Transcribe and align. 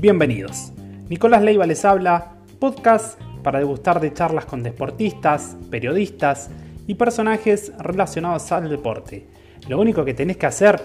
Bienvenidos. 0.00 0.72
Nicolás 1.08 1.42
Leiva 1.42 1.66
les 1.66 1.84
habla, 1.84 2.36
podcast 2.60 3.20
para 3.42 3.58
degustar 3.58 4.00
de 4.00 4.12
charlas 4.12 4.44
con 4.44 4.62
deportistas, 4.62 5.56
periodistas 5.70 6.50
y 6.86 6.94
personajes 6.94 7.72
relacionados 7.78 8.52
al 8.52 8.68
deporte. 8.68 9.26
Lo 9.68 9.80
único 9.80 10.04
que 10.04 10.14
tenés 10.14 10.36
que 10.36 10.46
hacer 10.46 10.80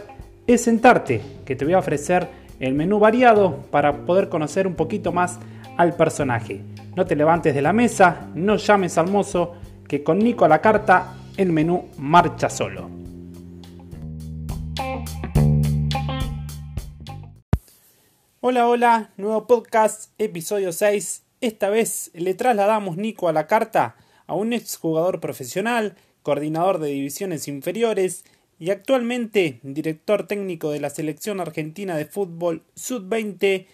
es 0.48 0.64
sentarte, 0.64 1.22
que 1.46 1.56
te 1.56 1.66
voy 1.66 1.74
a 1.74 1.80
ofrecer 1.80 2.28
el 2.60 2.74
menú 2.74 3.00
variado 3.00 3.58
para 3.70 4.06
poder 4.06 4.30
conocer 4.30 4.66
un 4.68 4.76
poquito 4.76 5.12
más 5.12 5.40
al 5.78 5.96
personaje. 5.96 6.62
No 6.96 7.06
te 7.06 7.16
levantes 7.16 7.54
de 7.54 7.62
la 7.62 7.74
mesa, 7.74 8.28
no 8.34 8.56
llames 8.56 8.98
al 8.98 9.10
mozo, 9.10 9.54
que 9.88 10.04
con 10.04 10.20
Nico 10.20 10.46
a 10.46 10.50
la 10.50 10.62
carta 10.62 11.16
el 11.38 11.52
menú 11.52 11.90
marcha 11.98 12.50
solo. 12.50 13.01
Hola, 18.44 18.68
hola, 18.68 19.14
nuevo 19.18 19.46
podcast, 19.46 20.20
episodio 20.20 20.72
6. 20.72 21.24
Esta 21.42 21.70
vez 21.70 22.10
le 22.16 22.34
trasladamos 22.34 22.98
Nico 22.98 23.30
a 23.30 23.34
la 23.34 23.46
carta 23.46 23.96
a 24.26 24.34
un 24.34 24.52
exjugador 24.52 25.20
profesional, 25.20 25.96
coordinador 26.24 26.80
de 26.80 26.88
divisiones 26.88 27.48
inferiores 27.48 28.26
y 28.58 28.72
actualmente 28.72 29.60
director 29.62 30.26
técnico 30.26 30.72
de 30.72 30.80
la 30.80 30.90
selección 30.90 31.40
argentina 31.40 31.96
de 31.96 32.08
fútbol 32.08 32.64
Sub-20. 32.74 33.68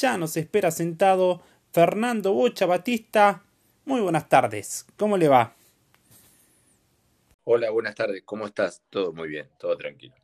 Ya 0.00 0.16
nos 0.16 0.38
espera 0.38 0.70
sentado 0.70 1.42
Fernando 1.70 2.32
Bocha 2.32 2.64
Batista. 2.64 3.42
Muy 3.84 4.00
buenas 4.00 4.30
tardes, 4.30 4.86
¿cómo 4.96 5.18
le 5.18 5.28
va? 5.28 5.54
Hola, 7.44 7.68
buenas 7.68 7.94
tardes, 7.94 8.22
¿cómo 8.24 8.46
estás? 8.46 8.80
Todo 8.88 9.12
muy 9.12 9.28
bien, 9.28 9.50
todo 9.58 9.76
tranquilo. 9.76 10.23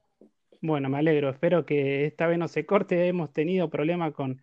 Bueno, 0.63 0.91
me 0.91 0.99
alegro. 0.99 1.31
Espero 1.31 1.65
que 1.65 2.07
esta 2.07 2.27
vez 2.27 2.39
no 2.39 2.47
se 2.49 2.67
corte. 2.67 3.09
Hemos 3.09 3.33
tenido 3.33 3.71
problemas 3.71 4.13
con... 4.13 4.43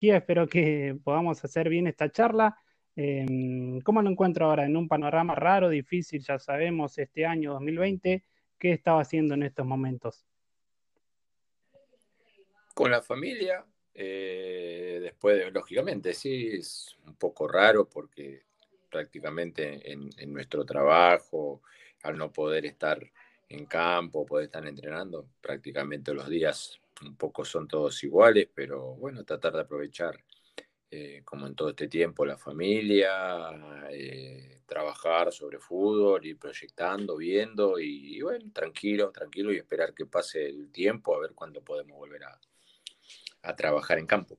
Espero 0.00 0.48
que 0.48 0.98
podamos 1.04 1.44
hacer 1.44 1.68
bien 1.68 1.86
esta 1.86 2.10
charla. 2.10 2.56
Em, 2.94 3.80
¿Cómo 3.80 4.02
lo 4.02 4.10
encuentro 4.10 4.46
ahora? 4.46 4.66
En 4.66 4.76
un 4.76 4.88
panorama 4.88 5.34
raro, 5.34 5.68
difícil, 5.68 6.22
ya 6.22 6.38
sabemos, 6.38 6.98
este 6.98 7.24
año 7.24 7.52
2020. 7.52 8.24
¿Qué 8.58 8.72
estaba 8.72 9.00
haciendo 9.00 9.34
en 9.34 9.44
estos 9.44 9.66
momentos? 9.66 10.26
Con 12.74 12.90
la 12.90 13.02
familia, 13.02 13.64
eh, 13.94 14.98
después, 15.02 15.38
de, 15.38 15.50
lógicamente, 15.50 16.14
sí, 16.14 16.48
es 16.48 16.96
un 17.06 17.14
poco 17.16 17.46
raro 17.48 17.88
porque 17.88 18.42
prácticamente 18.90 19.90
en, 19.90 20.10
en 20.16 20.32
nuestro 20.32 20.64
trabajo, 20.64 21.62
al 22.02 22.18
no 22.18 22.32
poder 22.32 22.66
estar 22.66 23.00
en 23.52 23.66
campo, 23.66 24.26
poder 24.26 24.46
estar 24.46 24.66
entrenando 24.66 25.26
prácticamente 25.40 26.14
los 26.14 26.28
días. 26.28 26.78
Un 27.04 27.16
poco 27.16 27.44
son 27.44 27.66
todos 27.66 28.02
iguales, 28.04 28.48
pero 28.54 28.94
bueno, 28.94 29.24
tratar 29.24 29.52
de 29.54 29.60
aprovechar, 29.62 30.16
eh, 30.90 31.22
como 31.24 31.46
en 31.46 31.54
todo 31.54 31.70
este 31.70 31.88
tiempo, 31.88 32.24
la 32.24 32.36
familia, 32.36 33.88
eh, 33.90 34.60
trabajar 34.66 35.32
sobre 35.32 35.58
fútbol, 35.58 36.24
ir 36.24 36.38
proyectando, 36.38 37.16
viendo 37.16 37.78
y, 37.80 38.20
bueno, 38.22 38.50
tranquilo, 38.52 39.10
tranquilo 39.10 39.52
y 39.52 39.56
esperar 39.56 39.94
que 39.94 40.06
pase 40.06 40.46
el 40.46 40.70
tiempo 40.70 41.14
a 41.14 41.20
ver 41.20 41.32
cuándo 41.34 41.62
podemos 41.62 41.96
volver 41.96 42.22
a 43.42 43.56
trabajar 43.56 43.98
en 43.98 44.06
campo. 44.06 44.38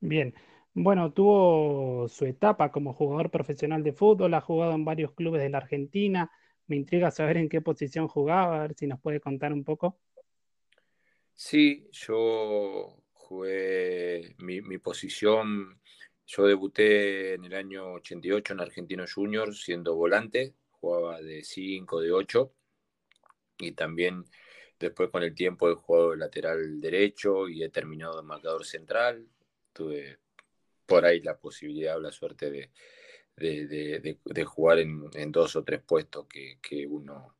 Bien, 0.00 0.34
bueno, 0.74 1.12
tuvo 1.12 2.06
su 2.08 2.26
etapa 2.26 2.70
como 2.70 2.92
jugador 2.92 3.30
profesional 3.30 3.82
de 3.82 3.92
fútbol, 3.92 4.34
ha 4.34 4.40
jugado 4.40 4.72
en 4.72 4.84
varios 4.84 5.12
clubes 5.12 5.42
de 5.42 5.48
la 5.48 5.58
Argentina, 5.58 6.30
me 6.66 6.76
intriga 6.76 7.10
saber 7.10 7.36
en 7.36 7.48
qué 7.48 7.60
posición 7.60 8.08
jugaba, 8.08 8.58
a 8.58 8.62
ver 8.62 8.74
si 8.74 8.86
nos 8.86 9.00
puede 9.00 9.20
contar 9.20 9.52
un 9.52 9.64
poco. 9.64 9.98
Sí, 11.34 11.88
yo 11.92 13.02
jugué 13.12 14.34
mi, 14.38 14.78
posición, 14.78 15.80
yo 16.26 16.46
debuté 16.46 17.34
en 17.34 17.44
el 17.44 17.54
año 17.54 17.94
88 17.94 18.54
en 18.54 18.60
Argentinos 18.60 19.12
Juniors 19.12 19.62
siendo 19.62 19.94
volante, 19.94 20.54
jugaba 20.70 21.20
de 21.20 21.42
5, 21.42 22.00
de 22.00 22.12
8 22.12 22.52
y 23.58 23.72
también 23.72 24.24
después 24.78 25.10
con 25.10 25.22
el 25.22 25.34
tiempo 25.34 25.70
he 25.70 25.74
jugado 25.74 26.12
de 26.12 26.18
lateral 26.18 26.80
derecho 26.80 27.48
y 27.48 27.62
he 27.62 27.68
terminado 27.68 28.16
de 28.16 28.22
marcador 28.22 28.64
central. 28.64 29.26
Tuve 29.72 30.18
por 30.86 31.04
ahí 31.04 31.20
la 31.20 31.38
posibilidad 31.38 31.96
o 31.96 32.00
la 32.00 32.12
suerte 32.12 32.50
de, 32.50 32.70
de, 33.36 34.44
jugar 34.44 34.78
en, 34.78 35.32
dos 35.32 35.56
o 35.56 35.64
tres 35.64 35.82
puestos 35.82 36.26
que, 36.26 36.86
uno, 36.86 37.36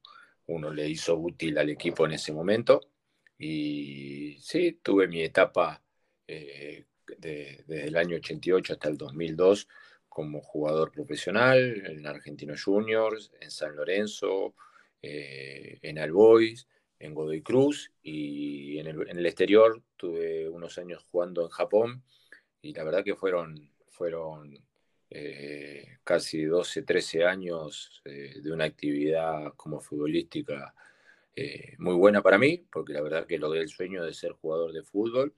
uno 0.47 0.71
le 0.71 0.89
hizo 0.89 1.17
útil 1.17 1.59
al 1.59 1.71
equipo 1.71 2.07
en 2.07 2.13
ese 2.13 2.33
momento. 2.33 2.81
Y 3.39 4.39
sí, 4.41 4.81
tuve 4.83 5.09
mi 5.09 5.23
etapa 5.23 5.83
eh, 6.27 6.85
desde 7.19 7.87
el 7.87 7.97
año 7.97 8.17
88 8.17 8.75
hasta 8.75 8.89
el 8.89 8.97
2002 8.97 9.69
como 10.09 10.41
jugador 10.41 10.93
profesional 10.93 11.83
en 11.87 12.07
Argentinos 12.07 12.63
Juniors, 12.63 13.33
en 13.39 13.51
San 13.51 13.77
Lorenzo, 13.77 14.55
eh, 15.03 15.79
en 15.83 15.99
Albois, 15.99 16.67
en 16.99 17.13
Godoy 17.13 17.43
Cruz 17.43 17.93
y 18.03 18.79
en 18.79 18.87
el, 18.87 19.09
en 19.11 19.19
el, 19.19 19.27
exterior 19.27 19.83
tuve 19.97 20.49
unos 20.49 20.79
años 20.79 21.05
jugando 21.11 21.43
en 21.43 21.49
Japón 21.51 22.03
y 22.63 22.73
la 22.73 22.85
verdad 22.85 23.05
que 23.05 23.15
fueron, 23.15 23.71
fueron 23.89 24.59
eh, 25.11 25.99
casi 26.05 26.45
12, 26.45 26.83
13 26.83 27.25
años 27.25 28.03
eh, 28.05 28.41
de 28.43 28.53
una 28.53 28.65
actividad 28.65 29.55
como 29.57 29.81
futbolística 29.81 30.75
eh, 31.35 31.75
muy 31.79 31.95
buena 31.95 32.23
para 32.23 32.39
mí, 32.39 32.67
porque 32.71 32.93
la 32.93 33.03
verdad 33.03 33.27
que 33.27 33.39
logré 33.39 33.61
el 33.61 33.69
sueño 33.69 34.05
de 34.05 34.13
ser 34.13 34.33
jugador 34.33 34.73
de 34.73 34.83
fútbol. 34.83 35.35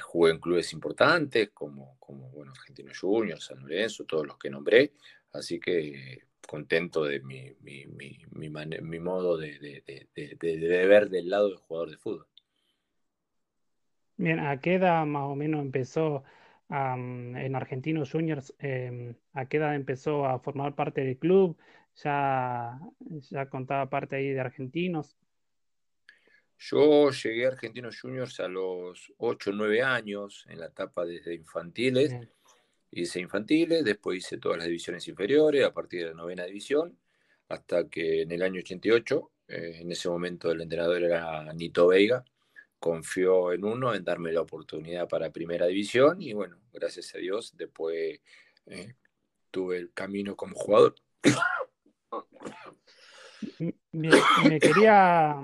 jugué 0.00 0.32
en 0.32 0.40
clubes 0.40 0.72
importantes 0.72 1.50
como, 1.50 1.96
como 1.98 2.30
bueno, 2.30 2.52
Argentino 2.52 2.92
Junior, 2.98 3.40
San 3.40 3.60
Lorenzo, 3.60 4.04
todos 4.04 4.26
los 4.26 4.38
que 4.38 4.50
nombré, 4.50 4.92
así 5.32 5.58
que 5.58 6.26
contento 6.46 7.04
de 7.04 7.20
mi, 7.20 7.54
mi, 7.60 7.86
mi, 7.86 8.18
mi 8.30 9.00
modo 9.00 9.38
de, 9.38 9.82
ver 10.14 11.08
del 11.08 11.30
lado 11.30 11.48
del 11.48 11.56
jugador 11.56 11.90
de 11.90 11.96
fútbol. 11.96 12.26
Bien, 14.16 14.38
¿a 14.40 14.60
qué 14.60 14.74
edad 14.74 15.06
más 15.06 15.24
o 15.24 15.34
menos 15.34 15.60
empezó 15.60 16.22
en 16.72 17.54
Argentinos 17.54 18.10
Juniors, 18.12 18.54
em, 18.58 19.14
¿a 19.34 19.46
qué 19.46 19.58
edad 19.58 19.74
empezó 19.74 20.26
a 20.26 20.38
formar 20.38 20.74
parte 20.74 21.02
del 21.02 21.18
club? 21.18 21.56
¿Ya, 22.02 22.80
ya 23.30 23.46
contaba 23.50 23.90
parte 23.90 24.16
ahí 24.16 24.30
de 24.30 24.40
Argentinos? 24.40 25.16
Yo 26.58 27.10
llegué 27.10 27.44
a 27.44 27.48
Argentinos 27.48 28.00
Juniors 28.00 28.40
a 28.40 28.48
los 28.48 29.12
8 29.18 29.50
o 29.50 29.52
9 29.52 29.82
años, 29.82 30.46
en 30.48 30.60
la 30.60 30.66
etapa 30.66 31.04
desde 31.04 31.34
infantiles. 31.34 32.16
Hice 32.90 33.20
infantiles, 33.20 33.84
después 33.84 34.18
hice 34.18 34.38
todas 34.38 34.58
las 34.58 34.66
divisiones 34.66 35.06
inferiores, 35.08 35.64
a 35.64 35.74
partir 35.74 36.00
de 36.00 36.06
la 36.10 36.14
novena 36.14 36.44
división, 36.44 36.96
hasta 37.48 37.88
que 37.88 38.22
en 38.22 38.32
el 38.32 38.42
año 38.42 38.60
88, 38.60 39.30
eh, 39.48 39.78
en 39.80 39.90
ese 39.90 40.08
momento 40.08 40.50
el 40.50 40.60
entrenador 40.60 41.02
era 41.02 41.52
Nito 41.52 41.88
Veiga, 41.88 42.24
confió 42.82 43.52
en 43.52 43.64
uno, 43.64 43.94
en 43.94 44.02
darme 44.02 44.32
la 44.32 44.40
oportunidad 44.40 45.08
para 45.08 45.30
primera 45.30 45.66
división 45.66 46.20
y 46.20 46.32
bueno, 46.32 46.56
gracias 46.72 47.14
a 47.14 47.18
Dios 47.18 47.56
después 47.56 48.20
eh, 48.66 48.94
tuve 49.52 49.76
el 49.76 49.92
camino 49.92 50.34
como 50.34 50.56
jugador. 50.56 50.96
Me, 53.92 54.58
quería 54.58 55.36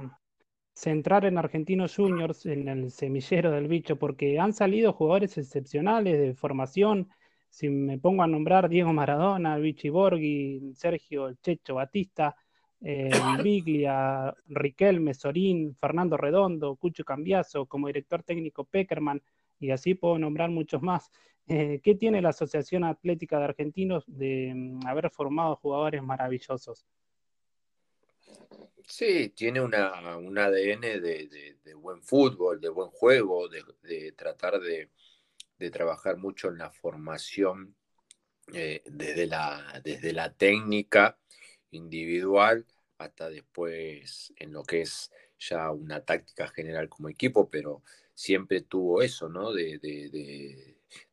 centrar 0.75 1.27
en 1.27 1.39
Argentinos 1.39 1.95
Juniors, 1.95 2.45
en 2.45 2.67
el 2.67 2.91
semillero 2.91 3.53
del 3.53 3.69
bicho, 3.69 3.97
porque 3.97 4.41
han 4.41 4.53
salido 4.53 4.93
jugadores 4.93 5.39
excepcionales 5.39 6.19
de 6.19 6.35
formación. 6.35 7.09
Si 7.51 7.69
me 7.69 7.99
pongo 7.99 8.25
a 8.25 8.27
nombrar 8.27 8.69
Diego 8.69 8.93
Maradona, 8.93 9.59
Vichy 9.59 9.91
Borghi, 9.91 10.73
Sergio 10.75 11.35
Checho 11.35 11.77
Batista, 11.77 12.35
eh, 12.81 13.11
Biglia, 13.43 14.35
Riquelme, 14.49 15.15
Sorín, 15.15 15.77
Fernando 15.77 16.17
Redondo, 16.17 16.77
Cucho 16.77 17.05
Cambiaso, 17.05 17.67
como 17.67 17.89
director 17.89 18.23
técnico 18.23 18.65
Peckerman, 18.65 19.23
y 19.59 19.71
así 19.71 19.95
puedo 19.95 20.19
nombrar 20.19 20.51
muchos 20.51 20.83
más. 20.83 21.11
Eh, 21.49 21.81
¿Qué 21.83 21.95
tiene 21.95 22.23
la 22.23 22.29
Asociación 22.29 22.85
Atlética 22.85 23.39
de 23.39 23.45
Argentinos 23.45 24.05
de 24.07 24.53
mm, 24.55 24.87
haber 24.87 25.11
formado 25.11 25.57
jugadores 25.57 26.03
maravillosos? 26.03 26.85
Sí, 28.87 29.31
tiene 29.31 29.61
una, 29.61 30.17
un 30.17 30.39
ADN 30.39 30.81
de, 30.81 31.75
buen 31.77 32.03
fútbol, 32.03 32.61
de 32.61 32.69
buen 32.69 32.91
juego, 32.91 33.49
de, 33.49 34.13
tratar 34.13 34.61
de, 34.61 34.91
trabajar 35.71 36.17
mucho 36.17 36.49
en 36.49 36.59
la 36.59 36.71
formación 36.71 37.75
eh, 38.55 38.83
desde 38.87 39.27
la 39.27 40.33
técnica 40.37 41.19
individual 41.71 42.67
hasta 42.99 43.31
después 43.31 44.33
en 44.37 44.53
lo 44.53 44.65
que 44.65 44.83
es 44.83 45.11
ya 45.39 45.71
una 45.71 46.01
táctica 46.05 46.49
general 46.49 46.89
como 46.89 47.09
equipo, 47.09 47.49
pero 47.49 47.83
siempre 48.15 48.63
tuvo 48.63 49.03
eso, 49.03 49.29
¿no? 49.29 49.53
De, 49.53 49.79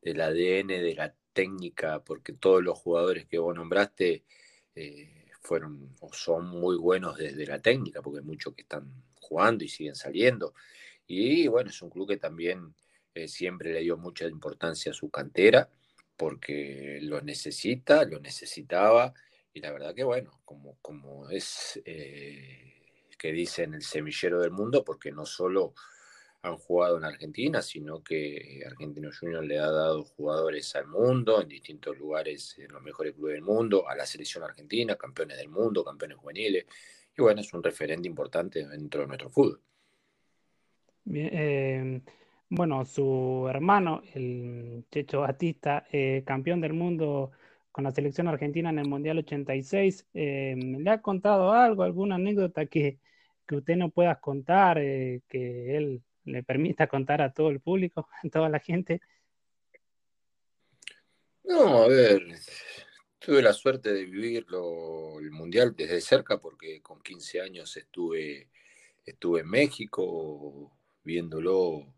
del 0.01 0.21
ADN, 0.21 0.67
de 0.67 0.95
la 0.95 1.15
técnica, 1.33 2.03
porque 2.03 2.33
todos 2.33 2.63
los 2.63 2.77
jugadores 2.79 3.25
que 3.27 3.37
vos 3.37 3.55
nombraste 3.55 4.23
eh, 4.73 5.25
fueron 5.41 5.95
o 5.99 6.11
son 6.13 6.47
muy 6.47 6.77
buenos 6.77 7.17
desde 7.17 7.45
la 7.45 7.61
técnica, 7.61 8.01
porque 8.01 8.19
hay 8.19 8.25
muchos 8.25 8.55
que 8.55 8.63
están 8.63 8.91
jugando 9.19 9.63
y 9.63 9.69
siguen 9.69 9.95
saliendo. 9.95 10.53
Y 11.05 11.47
bueno, 11.47 11.69
es 11.69 11.81
un 11.81 11.89
club 11.89 12.07
que 12.07 12.17
también 12.17 12.73
eh, 13.13 13.27
siempre 13.27 13.71
le 13.73 13.81
dio 13.81 13.97
mucha 13.97 14.27
importancia 14.27 14.91
a 14.91 14.95
su 14.95 15.09
cantera, 15.09 15.69
porque 16.17 16.99
lo 17.01 17.21
necesita, 17.21 18.05
lo 18.05 18.19
necesitaba, 18.19 19.13
y 19.55 19.61
la 19.61 19.71
verdad 19.71 19.95
que 19.95 20.03
bueno, 20.03 20.41
como, 20.43 20.77
como 20.81 21.29
es 21.29 21.81
eh, 21.85 22.73
que 23.17 23.31
dicen 23.31 23.73
el 23.73 23.81
semillero 23.81 24.41
del 24.41 24.51
mundo, 24.51 24.83
porque 24.83 25.13
no 25.13 25.25
solo 25.25 25.73
han 26.41 26.57
jugado 26.57 26.97
en 26.97 27.05
Argentina, 27.05 27.61
sino 27.61 28.03
que 28.03 28.61
Argentino 28.67 29.09
Junior 29.17 29.45
le 29.45 29.57
ha 29.57 29.71
dado 29.71 30.03
jugadores 30.03 30.75
al 30.75 30.87
mundo, 30.87 31.41
en 31.41 31.47
distintos 31.47 31.97
lugares, 31.97 32.59
en 32.59 32.73
los 32.73 32.83
mejores 32.83 33.13
clubes 33.13 33.35
del 33.35 33.43
mundo, 33.43 33.87
a 33.87 33.95
la 33.95 34.05
selección 34.05 34.43
argentina, 34.43 34.97
campeones 34.97 35.37
del 35.37 35.47
mundo, 35.47 35.85
campeones 35.85 36.17
juveniles, 36.17 36.65
y 37.17 37.21
bueno, 37.21 37.39
es 37.39 37.53
un 37.53 37.63
referente 37.63 38.09
importante 38.09 38.67
dentro 38.67 39.01
de 39.01 39.07
nuestro 39.07 39.29
fútbol. 39.29 39.61
Bien, 41.05 41.29
eh, 41.31 42.01
bueno, 42.49 42.83
su 42.83 43.47
hermano, 43.49 44.01
el 44.13 44.83
Checho 44.91 45.21
Batista, 45.21 45.87
eh, 45.93 46.23
campeón 46.25 46.59
del 46.59 46.73
mundo 46.73 47.31
con 47.75 47.83
la 47.83 47.91
selección 47.91 48.29
argentina 48.29 48.69
en 48.69 48.79
el 48.79 48.87
Mundial 48.87 49.17
86, 49.17 50.07
eh, 50.13 50.55
¿le 50.55 50.89
ha 50.89 51.01
contado 51.01 51.51
algo, 51.51 51.83
alguna 51.83 52.15
anécdota 52.15 52.67
que, 52.67 52.99
que 53.45 53.55
usted 53.57 53.75
no 53.75 53.89
pueda 53.89 54.17
contar, 54.21 54.77
que 54.77 55.75
él 55.75 56.01
le 56.23 56.41
permita 56.41 56.87
contar 56.87 57.21
a 57.21 57.33
todo 57.33 57.49
el 57.49 57.59
público, 57.59 58.07
a 58.23 58.29
toda 58.29 58.47
la 58.47 58.59
gente? 58.59 59.01
No, 61.43 61.83
a 61.83 61.87
ver, 61.89 62.23
tuve 63.19 63.41
la 63.41 63.51
suerte 63.51 63.91
de 63.91 64.05
vivirlo 64.05 65.19
el 65.19 65.31
mundial 65.31 65.75
desde 65.75 65.99
cerca 65.99 66.39
porque 66.39 66.81
con 66.81 67.01
15 67.01 67.41
años 67.41 67.75
estuve, 67.75 68.51
estuve 69.05 69.41
en 69.41 69.49
México 69.49 70.71
viéndolo, 71.03 71.93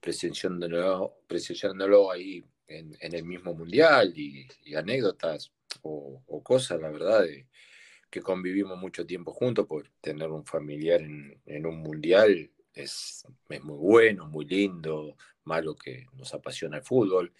presenciándolo, 0.00 1.16
presenciándolo 1.26 2.10
ahí 2.10 2.44
en, 2.68 2.96
el 3.00 3.24
mismo 3.24 3.54
mundial 3.54 4.12
y, 4.16 4.48
anécdotas 4.74 5.52
o, 5.82 6.22
cosas, 6.42 6.80
la 6.80 6.90
verdad, 6.90 7.24
que 8.10 8.20
convivimos 8.20 8.78
mucho 8.78 9.06
tiempo 9.06 9.32
juntos 9.32 9.66
por 9.66 9.88
tener 10.00 10.28
un 10.30 10.44
familiar 10.44 11.00
en, 11.00 11.40
en 11.46 11.66
un 11.66 11.78
mundial 11.78 12.50
es, 12.74 13.24
muy 13.48 13.76
bueno, 13.78 14.26
muy 14.26 14.44
lindo, 14.44 15.16
malo 15.44 15.76
que 15.76 16.06
nos 16.14 16.34
apasiona 16.34 16.78
el 16.78 16.82
fútbol 16.82 17.32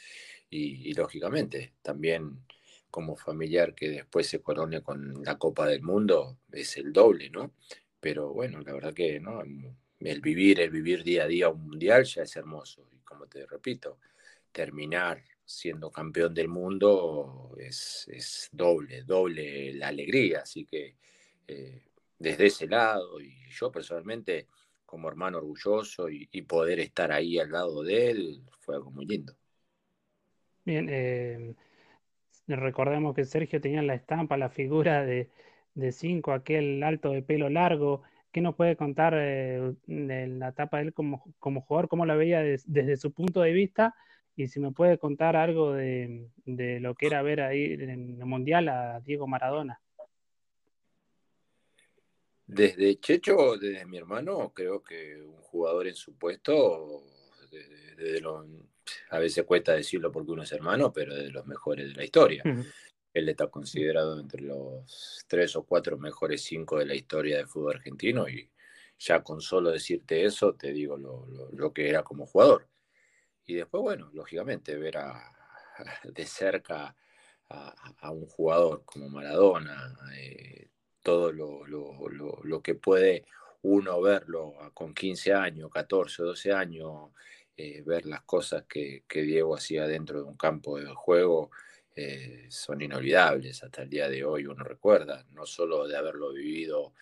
y, 0.48 0.94
lógicamente 0.94 1.72
también 1.82 2.44
como 2.90 3.16
familiar 3.16 3.74
que 3.74 3.88
después 3.90 4.28
se 4.28 4.40
corone 4.40 4.80
con 4.82 5.24
la 5.24 5.36
Copa 5.36 5.66
del 5.66 5.82
Mundo 5.82 6.38
es 6.52 6.76
el 6.76 6.92
doble, 6.92 7.28
¿no? 7.28 7.52
Pero 8.00 8.32
bueno, 8.32 8.60
la 8.60 8.72
verdad 8.72 8.94
que 8.94 9.18
¿no? 9.18 9.42
el 9.42 10.20
vivir, 10.20 10.60
el 10.60 10.70
vivir 10.70 11.02
día 11.02 11.24
a 11.24 11.26
día 11.26 11.48
un 11.48 11.66
mundial 11.66 12.04
ya 12.04 12.22
es 12.22 12.36
hermoso 12.36 12.88
y 12.92 12.98
como 12.98 13.26
te 13.26 13.46
repito, 13.46 13.98
terminar 14.54 15.20
siendo 15.44 15.90
campeón 15.90 16.32
del 16.32 16.48
mundo 16.48 17.54
es, 17.58 18.48
doble, 18.52 19.02
doble 19.02 19.74
la 19.74 19.88
alegría, 19.88 20.40
así 20.42 20.64
que 20.64 20.96
eh, 21.46 21.82
desde 22.18 22.46
ese 22.46 22.66
lado 22.66 23.20
y 23.20 23.34
yo 23.50 23.70
personalmente 23.70 24.46
como 24.86 25.08
hermano 25.08 25.38
orgulloso 25.38 26.08
y, 26.08 26.26
poder 26.42 26.78
estar 26.78 27.10
ahí 27.10 27.38
al 27.38 27.50
lado 27.50 27.82
de 27.82 28.10
él 28.10 28.42
fue 28.60 28.76
algo 28.76 28.92
muy 28.92 29.06
lindo. 29.06 29.34
Bien, 30.64 30.88
eh, 30.88 31.54
recordemos 32.46 33.14
que 33.14 33.24
Sergio 33.24 33.60
tenía 33.60 33.82
la 33.82 33.94
estampa, 33.94 34.36
la 34.36 34.50
figura 34.50 35.04
de, 35.04 35.28
cinco, 35.90 36.32
aquel 36.32 36.82
alto 36.84 37.10
de 37.10 37.22
pelo 37.22 37.50
largo. 37.50 38.02
¿Qué 38.30 38.40
nos 38.40 38.54
puede 38.54 38.76
contar 38.76 39.14
eh, 39.16 39.74
de 39.86 40.26
la 40.28 40.48
etapa 40.48 40.78
de 40.78 40.84
él 40.84 40.94
como, 40.94 41.24
como 41.40 41.62
jugador? 41.62 41.88
¿Cómo 41.88 42.06
la 42.06 42.14
veía 42.14 42.40
desde 42.42 42.96
su 42.96 43.12
punto 43.12 43.40
de 43.40 43.52
vista? 43.52 43.94
Y 44.36 44.48
si 44.48 44.60
me 44.60 44.72
puede 44.72 44.98
contar 44.98 45.36
algo 45.36 45.72
de, 45.72 46.28
de 46.44 46.80
lo 46.80 46.94
que 46.94 47.06
era 47.06 47.22
ver 47.22 47.40
ahí 47.40 47.74
en 47.74 47.90
el 47.90 48.26
Mundial 48.26 48.68
a 48.68 49.00
Diego 49.00 49.26
Maradona. 49.26 49.80
Desde 52.46 53.00
Checho, 53.00 53.56
desde 53.56 53.86
mi 53.86 53.96
hermano, 53.96 54.52
creo 54.54 54.82
que 54.82 55.16
un 55.22 55.36
jugador 55.36 55.86
en 55.86 55.94
su 55.94 56.14
puesto, 56.16 57.02
a 59.10 59.18
veces 59.18 59.44
cuesta 59.44 59.72
decirlo 59.72 60.12
porque 60.12 60.32
uno 60.32 60.42
es 60.42 60.52
hermano, 60.52 60.92
pero 60.92 61.14
de 61.14 61.30
los 61.30 61.46
mejores 61.46 61.88
de 61.88 61.94
la 61.94 62.04
historia. 62.04 62.42
Él 63.14 63.28
está 63.28 63.46
considerado 63.46 64.20
entre 64.20 64.42
los 64.42 65.24
tres 65.26 65.56
o 65.56 65.64
cuatro 65.64 65.96
mejores 65.96 66.42
cinco 66.42 66.78
de 66.78 66.86
la 66.86 66.94
historia 66.94 67.38
del 67.38 67.46
fútbol 67.46 67.76
argentino 67.76 68.28
y 68.28 68.50
ya 68.98 69.22
con 69.22 69.40
solo 69.40 69.70
decirte 69.70 70.24
eso 70.24 70.54
te 70.54 70.72
digo 70.72 70.96
lo, 70.96 71.72
que 71.72 71.88
era 71.88 72.02
como 72.02 72.26
jugador. 72.26 72.68
Y 73.46 73.54
después, 73.54 73.82
bueno, 73.82 74.10
lógicamente 74.12 74.76
ver 74.76 74.98
a, 74.98 75.32
de 76.04 76.26
cerca 76.26 76.96
a, 77.50 78.10
un 78.10 78.26
jugador 78.26 78.84
como 78.84 79.08
Maradona, 79.08 79.94
eh, 80.16 80.68
todo 81.02 81.30
lo, 81.32 82.62
que 82.62 82.74
puede 82.74 83.26
uno 83.62 84.00
verlo 84.00 84.54
con 84.72 84.94
15 84.94 85.32
años, 85.34 85.70
14, 85.70 86.22
12 86.22 86.52
años, 86.52 87.10
eh, 87.56 87.82
ver 87.82 88.06
las 88.06 88.22
cosas 88.22 88.64
que, 88.68 89.04
Diego 89.08 89.54
hacía 89.54 89.86
dentro 89.86 90.22
de 90.22 90.28
un 90.28 90.36
campo 90.36 90.78
de 90.78 90.86
juego, 90.94 91.50
eh, 91.94 92.46
son 92.50 92.80
inolvidables. 92.80 93.62
Hasta 93.62 93.82
el 93.82 93.90
día 93.90 94.08
de 94.08 94.24
hoy 94.24 94.46
uno 94.46 94.64
recuerda, 94.64 95.24
no 95.30 95.46
solo 95.46 95.86
de 95.86 95.96
haberlo 95.96 96.32
vivido 96.32 96.94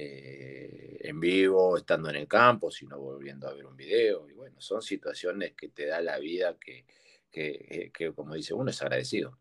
eh, 0.00 0.98
en 1.00 1.18
vivo, 1.18 1.76
estando 1.76 2.08
en 2.10 2.16
el 2.16 2.28
campo, 2.28 2.70
sino 2.70 2.98
volviendo 2.98 3.48
a 3.48 3.54
ver 3.54 3.66
un 3.66 3.76
video. 3.76 4.28
Y 4.28 4.34
bueno, 4.34 4.60
son 4.60 4.80
situaciones 4.82 5.54
que 5.54 5.68
te 5.68 5.86
da 5.86 6.00
la 6.00 6.18
vida 6.18 6.56
que, 6.58 6.84
que 7.30 8.12
como 8.14 8.34
dice 8.34 8.54
uno, 8.54 8.70
es 8.70 8.80
agradecido. 8.82 9.38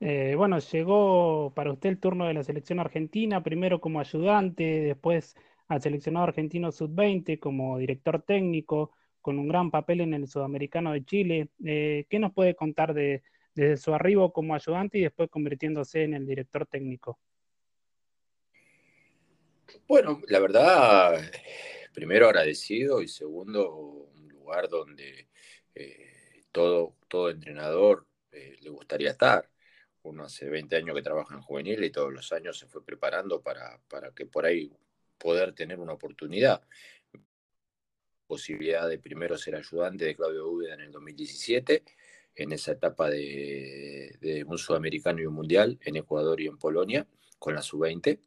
Eh, 0.00 0.34
bueno, 0.36 0.58
llegó 0.58 1.52
para 1.54 1.72
usted 1.72 1.90
el 1.90 2.00
turno 2.00 2.26
de 2.26 2.34
la 2.34 2.42
selección 2.42 2.80
argentina, 2.80 3.42
primero 3.42 3.80
como 3.80 4.00
ayudante, 4.00 4.64
después 4.64 5.36
al 5.68 5.80
seleccionado 5.80 6.24
argentino 6.26 6.72
sub-20 6.72 7.38
como 7.38 7.78
director 7.78 8.22
técnico, 8.22 8.92
con 9.20 9.38
un 9.38 9.48
gran 9.48 9.70
papel 9.70 10.00
en 10.00 10.14
el 10.14 10.26
sudamericano 10.26 10.92
de 10.92 11.04
Chile. 11.04 11.48
Eh, 11.64 12.06
¿Qué 12.10 12.18
nos 12.18 12.32
puede 12.32 12.54
contar 12.56 12.94
de, 12.94 13.22
desde 13.54 13.76
su 13.76 13.94
arribo 13.94 14.32
como 14.32 14.54
ayudante 14.54 14.98
y 14.98 15.02
después 15.02 15.30
convirtiéndose 15.30 16.02
en 16.02 16.14
el 16.14 16.26
director 16.26 16.66
técnico? 16.66 17.20
Bueno, 19.86 20.20
la 20.28 20.38
verdad, 20.38 21.20
primero 21.92 22.26
agradecido 22.26 23.02
y 23.02 23.08
segundo, 23.08 23.70
un 23.70 24.28
lugar 24.28 24.68
donde 24.68 25.28
eh, 25.74 26.44
todo, 26.52 26.96
todo 27.08 27.30
entrenador 27.30 28.06
le 28.32 28.70
gustaría 28.70 29.10
estar 29.10 29.48
uno 30.02 30.24
hace 30.24 30.48
20 30.48 30.76
años 30.76 30.96
que 30.96 31.02
trabaja 31.02 31.34
en 31.34 31.42
juvenil 31.42 31.82
y 31.84 31.90
todos 31.90 32.12
los 32.12 32.32
años 32.32 32.58
se 32.58 32.66
fue 32.66 32.84
preparando 32.84 33.40
para, 33.40 33.80
para 33.88 34.10
que 34.12 34.26
por 34.26 34.46
ahí 34.46 34.72
poder 35.18 35.52
tener 35.52 35.78
una 35.78 35.92
oportunidad. 35.92 36.62
Posibilidad 38.26 38.88
de 38.88 38.98
primero 38.98 39.36
ser 39.36 39.54
ayudante 39.54 40.04
de 40.04 40.16
Claudio 40.16 40.48
Úbeda 40.48 40.74
en 40.74 40.80
el 40.80 40.90
2017, 40.90 41.84
en 42.34 42.52
esa 42.52 42.72
etapa 42.72 43.10
de, 43.10 44.16
de 44.20 44.42
un 44.44 44.58
sudamericano 44.58 45.20
y 45.20 45.26
un 45.26 45.34
mundial 45.34 45.78
en 45.82 45.96
Ecuador 45.96 46.40
y 46.40 46.46
en 46.46 46.58
Polonia, 46.58 47.06
con 47.38 47.54
la 47.54 47.62
sub-20. 47.62 48.18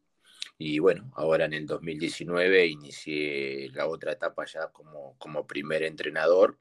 Y 0.58 0.80
bueno, 0.80 1.12
ahora 1.16 1.46
en 1.46 1.54
el 1.54 1.66
2019 1.66 2.68
inicié 2.68 3.70
la 3.74 3.88
otra 3.88 4.14
etapa 4.14 4.46
ya 4.46 4.68
como, 4.72 5.18
como 5.18 5.48
primer 5.48 5.84
entrenador. 5.84 6.60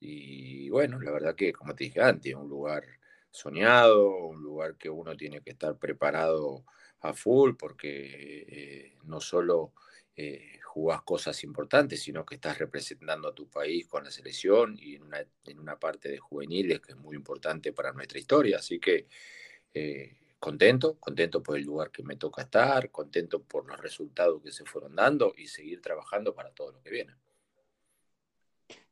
Y 0.00 0.68
bueno, 0.70 1.00
la 1.00 1.10
verdad 1.10 1.34
que, 1.34 1.52
como 1.52 1.74
te 1.74 1.84
dije 1.84 2.00
antes, 2.02 2.34
un 2.34 2.48
lugar 2.48 2.84
soñado, 3.30 4.10
un 4.28 4.42
lugar 4.42 4.76
que 4.76 4.90
uno 4.90 5.16
tiene 5.16 5.42
que 5.42 5.50
estar 5.50 5.78
preparado 5.78 6.64
a 7.00 7.12
full 7.12 7.54
porque 7.58 8.44
eh, 8.48 8.96
no 9.04 9.20
solo 9.20 9.72
eh, 10.16 10.58
jugás 10.64 11.02
cosas 11.02 11.42
importantes, 11.44 12.02
sino 12.02 12.24
que 12.24 12.36
estás 12.36 12.58
representando 12.58 13.28
a 13.28 13.34
tu 13.34 13.48
país 13.48 13.86
con 13.86 14.04
la 14.04 14.10
selección 14.10 14.76
y 14.78 14.96
en 14.96 15.02
una, 15.04 15.24
en 15.44 15.58
una 15.58 15.78
parte 15.78 16.08
de 16.10 16.18
juveniles 16.18 16.80
que 16.80 16.92
es 16.92 16.98
muy 16.98 17.16
importante 17.16 17.72
para 17.72 17.92
nuestra 17.92 18.18
historia. 18.18 18.58
Así 18.58 18.78
que 18.78 19.06
eh, 19.74 20.16
contento, 20.38 20.98
contento 20.98 21.42
por 21.42 21.56
el 21.56 21.64
lugar 21.64 21.90
que 21.90 22.02
me 22.02 22.16
toca 22.16 22.42
estar, 22.42 22.90
contento 22.90 23.42
por 23.42 23.66
los 23.66 23.80
resultados 23.80 24.42
que 24.42 24.52
se 24.52 24.64
fueron 24.64 24.94
dando 24.94 25.34
y 25.36 25.46
seguir 25.46 25.80
trabajando 25.80 26.34
para 26.34 26.50
todo 26.50 26.72
lo 26.72 26.82
que 26.82 26.90
viene. 26.90 27.12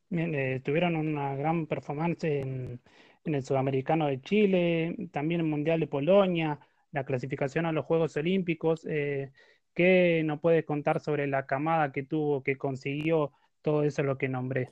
Bien, 0.09 0.61
tuvieron 0.63 0.95
una 0.95 1.35
gran 1.35 1.65
performance 1.65 2.23
en, 2.25 2.79
el 3.25 3.43
Sudamericano 3.43 4.07
de 4.07 4.21
Chile, 4.21 4.95
también 5.11 5.41
el 5.41 5.47
Mundial 5.47 5.79
de 5.79 5.87
Polonia, 5.87 6.59
la 6.91 7.05
clasificación 7.05 7.65
a 7.65 7.71
los 7.71 7.85
Juegos 7.85 8.15
Olímpicos. 8.17 8.85
Eh, 8.87 9.31
¿Qué 9.73 10.21
nos 10.23 10.39
puede 10.39 10.63
contar 10.63 10.99
sobre 10.99 11.25
la 11.27 11.47
camada 11.47 11.91
que 11.91 12.03
tuvo, 12.03 12.43
que 12.43 12.55
consiguió 12.55 13.31
todo 13.61 13.83
eso 13.83 14.03
lo 14.03 14.17
que 14.17 14.29
nombré? 14.29 14.71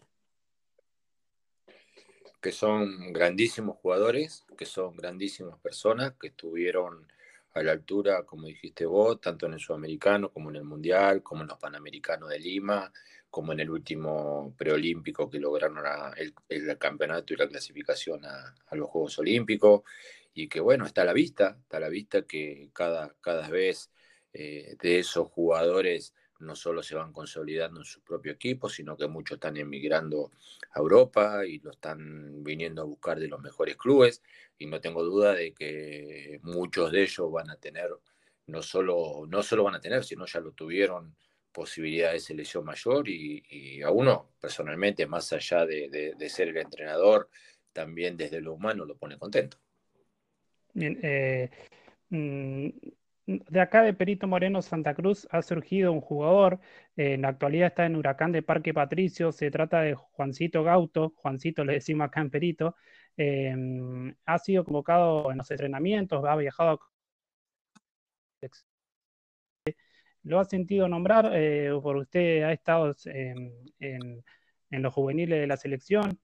Que 2.44 2.52
son 2.52 3.14
grandísimos 3.14 3.78
jugadores, 3.78 4.46
que 4.58 4.66
son 4.66 4.98
grandísimas 4.98 5.58
personas, 5.60 6.14
que 6.20 6.28
estuvieron 6.28 7.08
a 7.54 7.64
la 7.64 7.72
altura, 7.72 8.24
como 8.24 8.48
dijiste 8.48 8.86
vos, 8.86 9.22
tanto 9.22 9.46
en 9.46 9.54
el 9.54 9.60
sudamericano 9.60 10.30
como 10.30 10.50
en 10.50 10.58
el 10.58 10.66
mundial, 10.66 11.24
como 11.24 11.44
en 11.44 11.48
los 11.48 11.58
panamericanos 11.58 12.30
de 12.30 12.40
Lima, 12.40 12.92
como 13.30 13.54
en 13.54 13.62
el 13.62 13.70
último 13.70 14.54
preolímpico 14.58 15.30
que 15.30 15.40
lograron 15.40 15.84
el, 16.18 16.78
campeonato 16.78 17.34
y 17.34 17.38
la 17.38 17.48
clasificación 17.48 18.26
a, 18.26 18.54
los 18.72 18.90
Juegos 18.90 19.18
Olímpicos, 19.20 19.84
y 20.34 20.50
que 20.50 20.60
bueno, 20.60 20.86
está 20.86 21.04
a 21.04 21.06
la 21.06 21.14
vista, 21.14 21.58
está 21.62 21.78
a 21.78 21.80
la 21.80 21.90
vista 21.90 22.24
que 22.24 22.70
cada, 22.74 23.16
cada 23.22 23.48
vez 23.50 23.90
eh, 24.34 24.76
de 24.82 25.00
esos 25.00 25.30
jugadores 25.30 26.14
no 26.44 26.56
solo 26.56 26.84
se 26.84 26.96
van 26.96 27.12
consolidando 27.12 27.80
en 27.80 27.86
su 27.86 28.02
propio 28.02 28.34
equipo, 28.34 28.70
sino 28.70 28.96
que 28.98 29.08
muchos 29.08 29.38
están 29.38 29.58
emigrando 29.58 30.32
a 30.72 30.80
Europa 30.80 31.46
y 31.46 31.60
lo 31.60 31.72
están 31.72 32.44
viniendo 32.44 32.82
a 32.82 32.86
buscar 32.86 33.20
de 33.20 33.28
los 33.28 33.42
mejores 33.42 33.78
clubes. 33.78 34.22
Y 34.58 34.68
no 34.68 34.80
tengo 34.82 35.04
duda 35.04 35.34
de 35.34 35.54
que 35.54 36.40
muchos 36.44 36.92
de 36.92 37.04
ellos 37.04 37.32
van 37.32 37.50
a 37.50 37.56
tener, 37.56 37.90
no 38.48 38.62
solo, 38.62 39.26
no 39.28 39.44
solo 39.44 39.64
van 39.64 39.76
a 39.76 39.82
tener, 39.82 40.04
sino 40.04 40.26
ya 40.26 40.40
lo 40.40 40.52
tuvieron 40.52 41.16
posibilidad 41.54 42.12
de 42.12 42.20
selección 42.20 42.66
mayor 42.66 43.08
y, 43.08 43.82
a 43.84 43.92
uno 43.92 44.32
personalmente, 44.42 45.06
más 45.06 45.32
allá 45.32 45.66
de, 45.66 46.16
ser 46.28 46.50
el 46.50 46.58
entrenador, 46.58 47.30
también 47.72 48.18
desde 48.18 48.42
lo 48.42 48.54
humano 48.54 48.86
lo 48.86 48.98
pone 48.98 49.18
contento. 49.18 49.58
Bien, 50.74 51.00
eh, 51.04 51.50
mm, 52.10 52.70
de 53.26 53.62
acá 53.62 53.82
de 53.82 53.94
Perito 53.94 54.28
Moreno, 54.28 54.62
Santa 54.62 54.94
Cruz, 54.94 55.28
ha 55.32 55.42
surgido 55.42 55.92
un 55.94 56.02
jugador, 56.02 56.60
en 56.98 57.22
la 57.22 57.30
actualidad 57.30 57.68
está 57.68 57.86
en 57.86 57.96
Huracán 57.96 58.32
de 58.32 58.42
Parque 58.44 58.74
Patricio, 58.74 59.32
se 59.32 59.50
trata 59.50 59.82
de 59.82 59.96
Juancito 59.96 60.64
Gauto, 60.64 61.14
Juancito 61.16 61.64
le 61.64 61.74
decimos 61.74 62.08
acá 62.08 62.22
en 62.22 62.30
Perito, 62.30 62.76
em, 63.16 64.14
ha 64.26 64.40
sido 64.40 64.66
convocado 64.66 65.32
en 65.32 65.38
los 65.38 65.50
entrenamientos, 65.52 66.24
ha 66.26 66.36
viajado. 66.36 66.80
¿Lo 70.24 70.40
ha 70.40 70.46
sentido 70.46 70.88
nombrar? 70.88 71.32
Eh, 71.34 71.72
por 71.82 71.98
usted 71.98 72.44
ha 72.44 72.54
estado 72.54 72.94
en, 73.06 73.54
en 73.80 74.82
los 74.82 74.94
juveniles 74.94 75.40
de 75.40 75.48
la 75.48 75.58
selección. 75.58 76.20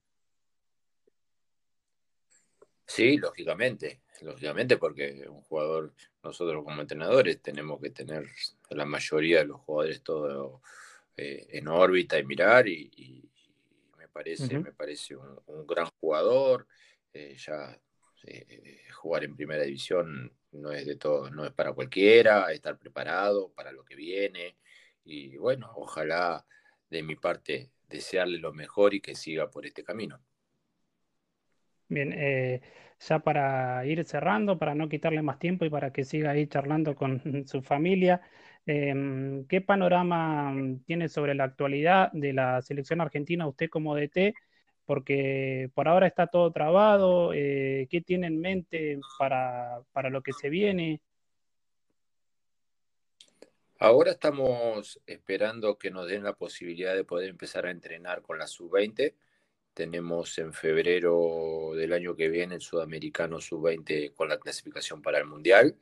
Sí, 2.86 3.18
lógicamente, 3.18 4.02
lógicamente 4.22 4.78
porque 4.78 5.26
un 5.28 5.42
jugador, 5.42 5.94
nosotros 6.24 6.64
como 6.64 6.82
entrenadores 6.82 7.42
tenemos 7.42 7.80
que 7.82 7.92
tener 7.92 8.26
la 8.70 8.86
mayoría 8.86 9.40
de 9.40 9.46
los 9.46 9.62
jugadores 9.62 10.02
todo 10.04 10.62
eh, 11.18 11.48
en 11.50 11.68
órbita 11.68 12.18
y 12.18 12.26
mirar 12.26 12.68
y, 12.68 13.30
me 13.98 14.08
parece, 14.08 14.60
me 14.60 14.72
parece 14.72 15.16
un, 15.16 15.68
gran 15.68 15.88
jugador, 16.00 16.68
eh, 17.14 17.36
ya 17.38 17.80
eh, 18.24 18.82
jugar 18.92 19.24
en 19.24 19.36
primera 19.36 19.64
división 19.64 20.32
no 20.52 20.72
es 20.72 20.86
de 20.86 20.96
todo, 20.96 21.30
no 21.30 21.46
es 21.46 21.52
para 21.52 21.74
cualquiera, 21.74 22.52
estar 22.52 22.78
preparado 22.78 23.52
para 23.54 23.72
lo 23.72 23.86
que 23.86 23.96
viene 23.96 24.58
y 25.04 25.38
bueno, 25.38 25.72
ojalá 25.76 26.46
de 26.90 27.04
mi 27.04 27.16
parte 27.16 27.72
desearle 27.88 28.38
lo 28.38 28.54
mejor 28.54 28.94
y 28.94 29.02
que 29.02 29.16
siga 29.16 29.50
por 29.50 29.66
este 29.66 29.84
camino. 29.84 30.22
Bien, 31.88 32.14
eh, 32.14 32.62
ya 33.00 33.20
para 33.20 33.86
ir 33.86 34.04
cerrando, 34.06 34.58
para 34.58 34.76
no 34.76 34.90
quitarle 34.90 35.22
más 35.22 35.40
tiempo 35.40 35.66
y 35.66 35.70
para 35.70 35.92
que 35.92 36.04
siga 36.04 36.32
ahí 36.32 36.48
charlando 36.48 36.96
con 36.96 37.22
su 37.48 37.62
familia, 37.62 38.22
em, 38.66 39.46
¿qué 39.48 39.62
panorama 39.62 40.54
tiene 40.86 41.10
sobre 41.10 41.34
la 41.36 41.46
actualidad 41.46 42.12
de 42.12 42.34
la 42.34 42.62
selección 42.62 43.02
argentina 43.02 43.48
usted 43.48 43.70
como 43.70 43.96
DT? 43.96 44.34
Porque 44.86 45.70
por 45.76 45.88
ahora 45.88 46.08
está 46.08 46.28
todo 46.28 46.52
trabado, 46.52 47.32
eh, 47.34 47.88
¿qué 47.90 48.02
tiene 48.02 48.28
en 48.28 48.40
mente 48.42 49.00
para, 49.18 49.82
para 49.92 50.10
lo 50.10 50.22
que 50.22 50.34
se 50.34 50.50
viene? 50.50 51.02
Ahora 53.82 54.12
estamos 54.12 55.00
esperando 55.06 55.78
que 55.78 55.90
nos 55.90 56.08
den 56.08 56.24
la 56.24 56.34
posibilidad 56.34 56.96
de 56.96 57.06
poder 57.06 57.30
empezar 57.30 57.66
a 57.66 57.72
entrenar 57.72 58.22
con 58.22 58.38
la 58.38 58.46
sub-20 58.46 59.14
tenemos 59.80 60.38
en 60.40 60.52
febrero 60.52 61.72
del 61.74 61.94
año 61.94 62.14
que 62.14 62.28
viene 62.28 62.56
el 62.56 62.62
Sudamericano 62.62 63.40
Sub-20 63.40 64.14
con 64.14 64.28
la 64.28 64.38
clasificación 64.38 65.02
para 65.02 65.20
el 65.20 65.26
Mundial. 65.26 65.74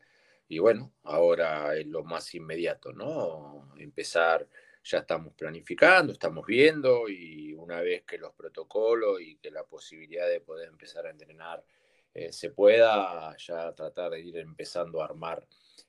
Y 0.48 0.60
bueno, 0.60 0.94
ahora 1.02 1.76
es 1.76 1.88
lo 1.88 2.04
más 2.04 2.36
inmediato, 2.36 2.94
¿no? 2.94 3.74
Empezar, 3.80 4.48
ya 4.84 5.00
estamos 5.00 5.34
planificando, 5.34 6.14
estamos 6.14 6.46
viendo 6.46 7.10
y 7.10 7.56
una 7.56 7.82
vez 7.82 8.04
que 8.04 8.20
los 8.20 8.36
protocolos 8.36 9.20
y 9.20 9.38
que 9.38 9.50
la 9.50 9.64
posibilidad 9.64 10.30
de 10.30 10.42
poder 10.42 10.68
empezar 10.68 11.08
a 11.08 11.10
entrenar 11.10 11.66
eh, 12.14 12.32
se 12.32 12.52
pueda, 12.52 13.36
ya 13.38 13.74
tratar 13.74 14.12
de 14.12 14.20
ir 14.20 14.38
empezando 14.38 15.02
a 15.02 15.06
armar 15.06 15.44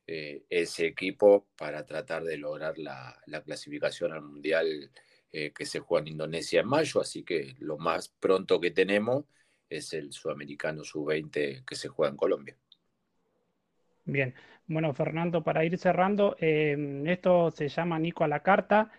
eh, 0.07 0.45
ese 0.49 0.87
equipo 0.87 1.49
para 1.59 1.85
tratar 1.85 2.25
de 2.25 2.38
lograr 2.38 2.79
la, 2.79 3.21
la 3.27 3.43
clasificación 3.43 4.12
al 4.12 4.23
Mundial 4.23 4.91
eh, 5.31 5.53
que 5.53 5.67
se 5.67 5.81
juega 5.81 6.07
en 6.07 6.13
Indonesia 6.13 6.61
en 6.61 6.69
mayo, 6.69 7.03
así 7.03 7.23
que 7.23 7.55
lo 7.59 7.77
más 7.77 8.09
pronto 8.09 8.59
que 8.59 8.71
tenemos 8.71 9.25
es 9.69 9.93
el 9.93 10.11
sudamericano 10.11 10.85
sub-20 10.85 11.65
que 11.67 11.75
se 11.75 11.89
juega 11.89 12.11
en 12.11 12.17
Colombia. 12.17 12.57
Bien, 14.07 14.35
bueno 14.67 14.95
Fernando, 14.95 15.45
para 15.45 15.67
ir 15.67 15.77
cerrando, 15.77 16.35
em, 16.41 17.07
esto 17.07 17.51
se 17.51 17.69
llama 17.69 17.99
Nico 17.99 18.25
a 18.25 18.29
la 18.29 18.43
carta. 18.43 18.91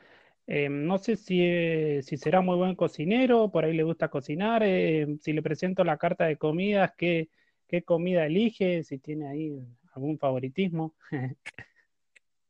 Em, 0.46 0.86
no 0.86 1.00
sé 1.00 1.16
si, 1.16 2.02
si, 2.04 2.18
será 2.18 2.42
muy 2.42 2.58
buen 2.58 2.76
cocinero, 2.76 3.50
por 3.50 3.66
ahí 3.66 3.74
le 3.76 3.82
gusta 3.84 4.10
cocinar. 4.10 4.62
Em, 4.62 5.18
si 5.18 5.34
le 5.34 5.42
presento 5.42 5.84
la 5.84 5.98
carta 5.98 6.26
de 6.26 6.38
comidas, 6.38 6.94
¿qué, 6.96 7.30
qué 7.68 7.82
comida 7.84 8.28
elige? 8.28 8.84
Si 8.84 9.00
tiene 9.00 9.28
ahí 9.30 9.60
algún 9.94 10.20
favoritismo. 10.20 10.94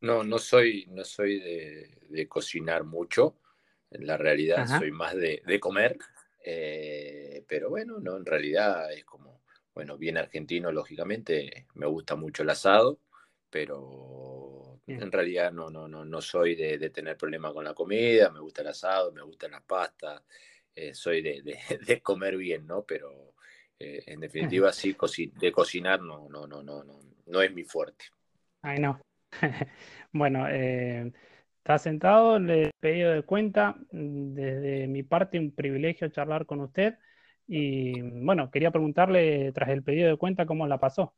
no, 0.02 0.26
no 0.26 0.38
soy, 0.38 0.86
no 0.90 1.06
soy 1.06 1.40
de 1.40 2.28
cocinar 2.28 2.84
mucho. 2.84 3.38
En 3.92 4.06
la 4.06 4.18
realidad 4.18 4.68
soy 4.68 4.92
más 4.92 5.16
de, 5.16 5.60
comer, 5.60 5.98
eh, 6.46 7.44
pero 7.48 7.70
bueno, 7.70 8.00
no, 8.00 8.18
en 8.18 8.26
realidad 8.26 8.92
es 8.94 9.04
como, 9.04 9.42
bueno, 9.74 9.98
bien 9.98 10.18
argentino, 10.18 10.72
lógicamente, 10.72 11.68
me 11.74 11.88
gusta 11.88 12.16
mucho 12.16 12.44
el 12.44 12.52
asado, 12.52 13.00
pero 13.50 14.80
en 14.86 15.12
realidad 15.12 15.52
no, 15.52 15.70
no, 15.70 15.88
no, 15.88 16.04
no 16.04 16.22
soy 16.22 16.56
de, 16.56 16.90
tener 16.90 17.18
problemas 17.18 17.54
con 17.54 17.64
la 17.64 17.74
comida, 17.74 18.30
me 18.32 18.40
gusta 18.40 18.62
el 18.62 18.70
asado, 18.70 19.12
me 19.12 19.22
gustan 19.22 19.52
las 19.52 19.64
pastas, 19.64 20.24
eh, 20.76 20.94
soy 20.94 21.22
de, 21.22 21.44
comer 22.04 22.38
bien, 22.38 22.66
¿no? 22.66 22.84
Pero 22.84 23.34
eh, 23.78 24.04
en 24.08 24.20
definitiva 24.20 24.72
sí, 24.72 24.96
de 25.40 25.52
cocinar 25.52 26.02
no, 26.02 26.28
no, 26.30 26.48
no, 26.48 26.64
no, 26.64 26.84
no, 26.84 27.00
no 27.26 27.42
es 27.42 27.54
mi 27.54 27.64
fuerte. 27.64 28.06
Ay, 28.62 28.80
no. 28.80 29.00
bueno, 30.12 30.48
eh, 30.50 31.12
Está 31.60 31.78
sentado, 31.78 32.40
le 32.40 32.72
pedido 32.80 33.12
de 33.12 33.22
cuenta. 33.24 33.76
Desde 33.92 34.88
mi 34.88 35.04
parte, 35.04 35.38
un 35.38 35.52
privilegio 35.52 36.08
charlar 36.10 36.46
con 36.46 36.62
usted. 36.62 36.96
Y 37.48 38.02
bueno, 38.02 38.50
quería 38.50 38.72
preguntarle, 38.72 39.52
tras 39.54 39.70
el 39.70 39.84
pedido 39.84 40.10
de 40.10 40.18
cuenta, 40.18 40.46
cómo 40.46 40.68
la 40.68 40.80
pasó. 40.80 41.14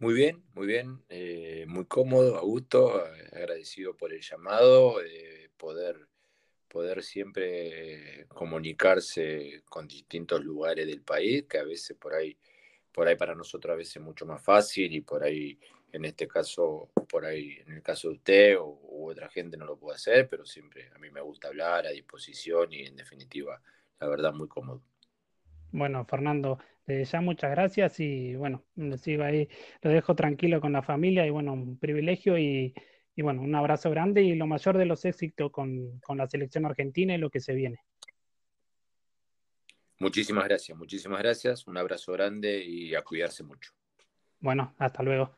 Muy 0.00 0.14
bien, 0.14 0.44
muy 0.54 0.66
bien, 0.66 1.02
eh, 1.08 1.64
muy 1.66 1.84
cómodo, 1.86 2.36
a 2.36 2.40
gusto, 2.42 3.02
agradecido 3.32 3.96
por 3.96 4.12
el 4.12 4.20
llamado, 4.20 5.02
eh, 5.02 5.50
poder, 5.56 6.06
poder 6.68 7.02
siempre 7.02 8.26
comunicarse 8.28 9.62
con 9.68 9.88
distintos 9.88 10.44
lugares 10.44 10.86
del 10.86 11.02
país, 11.02 11.46
que 11.48 11.58
a 11.58 11.64
veces 11.64 11.96
por 11.96 12.14
ahí, 12.14 12.38
por 12.92 13.08
ahí 13.08 13.16
para 13.16 13.34
nosotros 13.34 13.72
a 13.72 13.76
veces 13.76 13.96
es 13.96 14.02
mucho 14.02 14.24
más 14.24 14.40
fácil 14.40 14.94
y 14.94 15.00
por 15.00 15.24
ahí 15.24 15.58
en 15.92 16.04
este 16.04 16.28
caso, 16.28 16.90
por 17.08 17.24
ahí, 17.24 17.58
en 17.66 17.74
el 17.74 17.82
caso 17.82 18.08
de 18.08 18.14
usted 18.14 18.58
o, 18.58 18.78
u 18.82 19.10
otra 19.10 19.28
gente 19.28 19.56
no 19.56 19.64
lo 19.64 19.78
puede 19.78 19.96
hacer, 19.96 20.28
pero 20.28 20.44
siempre 20.44 20.90
a 20.94 20.98
mí 20.98 21.10
me 21.10 21.20
gusta 21.20 21.48
hablar 21.48 21.86
a 21.86 21.90
disposición 21.90 22.72
y 22.72 22.86
en 22.86 22.96
definitiva, 22.96 23.60
la 24.00 24.08
verdad, 24.08 24.32
muy 24.32 24.48
cómodo. 24.48 24.82
Bueno, 25.70 26.04
Fernando, 26.04 26.58
ya 26.86 27.20
muchas 27.20 27.50
gracias 27.50 28.00
y 28.00 28.34
bueno, 28.34 28.64
sigo 28.96 29.22
ahí, 29.24 29.48
lo 29.82 29.90
dejo 29.90 30.14
tranquilo 30.14 30.60
con 30.60 30.72
la 30.72 30.82
familia 30.82 31.26
y 31.26 31.30
bueno, 31.30 31.52
un 31.52 31.78
privilegio 31.78 32.38
y, 32.38 32.74
bueno, 33.16 33.42
un 33.42 33.54
abrazo 33.54 33.90
grande 33.90 34.22
y 34.22 34.34
lo 34.34 34.46
mayor 34.46 34.78
de 34.78 34.86
los 34.86 35.04
éxitos 35.04 35.50
con, 35.50 35.98
con 36.00 36.18
la 36.18 36.28
selección 36.28 36.64
argentina 36.64 37.14
y 37.14 37.18
lo 37.18 37.30
que 37.30 37.40
se 37.40 37.54
viene. 37.54 37.80
Muchísimas 40.00 40.44
gracias, 40.44 40.78
muchísimas 40.78 41.18
gracias, 41.18 41.66
un 41.66 41.76
abrazo 41.76 42.12
grande 42.12 42.64
y 42.64 42.94
a 42.94 43.02
cuidarse 43.02 43.42
mucho. 43.42 43.72
Bueno, 44.40 44.74
hasta 44.78 45.02
luego. 45.02 45.36